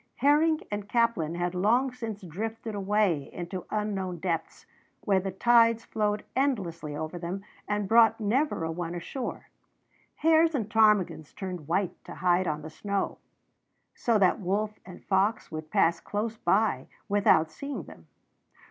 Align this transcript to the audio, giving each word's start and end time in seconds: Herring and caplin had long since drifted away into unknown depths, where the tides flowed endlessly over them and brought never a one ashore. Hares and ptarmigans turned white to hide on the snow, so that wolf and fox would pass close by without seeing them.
Herring 0.15 0.61
and 0.71 0.89
caplin 0.89 1.35
had 1.35 1.53
long 1.53 1.91
since 1.91 2.23
drifted 2.23 2.73
away 2.73 3.29
into 3.31 3.67
unknown 3.69 4.17
depths, 4.17 4.65
where 5.01 5.19
the 5.19 5.29
tides 5.29 5.85
flowed 5.85 6.25
endlessly 6.35 6.95
over 6.95 7.19
them 7.19 7.45
and 7.67 7.87
brought 7.87 8.19
never 8.19 8.63
a 8.63 8.71
one 8.71 8.95
ashore. 8.95 9.49
Hares 10.15 10.55
and 10.55 10.71
ptarmigans 10.71 11.33
turned 11.33 11.67
white 11.67 12.03
to 12.05 12.15
hide 12.15 12.47
on 12.47 12.63
the 12.63 12.71
snow, 12.71 13.19
so 13.93 14.17
that 14.17 14.39
wolf 14.39 14.79
and 14.87 15.05
fox 15.05 15.51
would 15.51 15.69
pass 15.69 15.99
close 15.99 16.35
by 16.35 16.87
without 17.07 17.51
seeing 17.51 17.83
them. 17.83 18.07